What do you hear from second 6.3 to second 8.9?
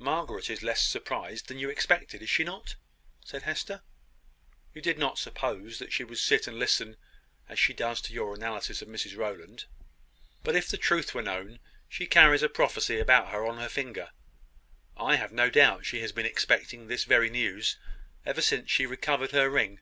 and listen as she does to your analysis of